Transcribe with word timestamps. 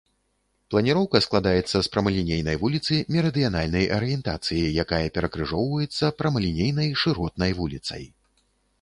Планіроўка 0.69 1.19
складаецца 1.25 1.77
з 1.87 1.91
прамалінейнай 1.95 2.57
вуліцы 2.63 2.99
мерыдыянальнай 3.17 3.85
арыентацыі, 3.99 4.65
якая 4.87 5.05
перакрыжоўваецца 5.19 6.05
прамалінейнай 6.23 6.89
шыротнай 7.05 7.51
вуліцай. 7.63 8.03